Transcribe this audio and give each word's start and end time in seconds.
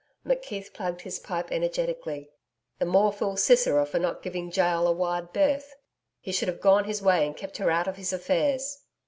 McKeith 0.25 0.73
plugged 0.73 1.01
his 1.01 1.19
pipe 1.19 1.51
energetically. 1.51 2.31
'The 2.79 2.87
more 2.87 3.13
fool 3.13 3.37
Sisera 3.37 3.85
for 3.85 3.99
not 3.99 4.23
giving 4.23 4.51
Jael 4.51 4.87
a 4.87 4.91
wide 4.91 5.31
berth. 5.31 5.75
He 6.19 6.31
should 6.31 6.47
have 6.47 6.59
gone 6.59 6.85
his 6.85 7.03
way 7.03 7.23
and 7.23 7.37
kept 7.37 7.57
her 7.57 7.69
out 7.69 7.87
of 7.87 7.97
his 7.97 8.11
affairs.' 8.11 8.79